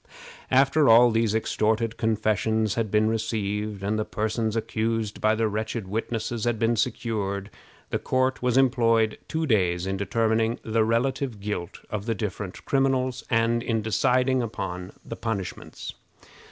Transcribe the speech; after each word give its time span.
After 0.49 0.89
all 0.89 1.11
these 1.11 1.35
extorted 1.35 1.95
confessions 1.95 2.73
had 2.73 2.89
been 2.89 3.07
received, 3.07 3.83
and 3.83 3.99
the 3.99 4.03
persons 4.03 4.55
accused 4.55 5.21
by 5.21 5.35
the 5.35 5.47
wretched 5.47 5.87
witnesses 5.87 6.45
had 6.45 6.57
been 6.57 6.75
secured, 6.75 7.51
the 7.91 7.99
court 7.99 8.41
was 8.41 8.57
employed 8.57 9.19
two 9.27 9.45
days 9.45 9.85
in 9.85 9.97
determining 9.97 10.59
the 10.63 10.83
relative 10.83 11.39
guilt 11.39 11.81
of 11.91 12.07
the 12.07 12.15
different 12.15 12.65
criminals, 12.65 13.23
and 13.29 13.61
in 13.61 13.83
deciding 13.83 14.41
upon 14.41 14.93
the 15.05 15.15
punishments. 15.15 15.93